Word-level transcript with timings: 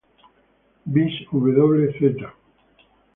Vis 0.95 1.15
wz. 1.27 2.17